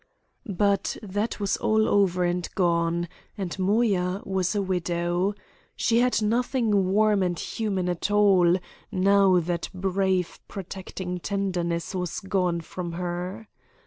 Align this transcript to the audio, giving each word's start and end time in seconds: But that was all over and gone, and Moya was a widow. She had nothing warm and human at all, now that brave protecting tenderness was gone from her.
But 0.49 0.97
that 1.03 1.39
was 1.39 1.57
all 1.57 1.87
over 1.87 2.23
and 2.23 2.49
gone, 2.55 3.07
and 3.37 3.59
Moya 3.59 4.23
was 4.25 4.55
a 4.55 4.61
widow. 4.63 5.35
She 5.75 5.99
had 5.99 6.23
nothing 6.23 6.87
warm 6.91 7.21
and 7.21 7.37
human 7.37 7.87
at 7.87 8.09
all, 8.09 8.55
now 8.91 9.39
that 9.41 9.69
brave 9.75 10.39
protecting 10.47 11.19
tenderness 11.19 11.93
was 11.93 12.19
gone 12.19 12.61
from 12.61 12.93
her. 12.93 13.47